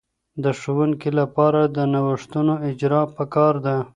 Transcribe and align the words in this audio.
د 0.43 0.45
ښوونکې 0.59 1.09
لپاره 1.19 1.61
د 1.75 1.77
نوښتونو 1.93 2.53
اجراء 2.69 3.05
په 3.15 3.23
کار 3.35 3.53
ده. 3.65 3.77